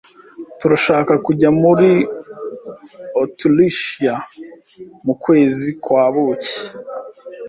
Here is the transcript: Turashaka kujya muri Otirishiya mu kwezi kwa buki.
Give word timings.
Turashaka 0.59 1.13
kujya 1.25 1.49
muri 1.61 1.89
Otirishiya 3.21 4.15
mu 5.05 5.13
kwezi 5.23 5.67
kwa 5.83 6.05
buki. 6.13 6.57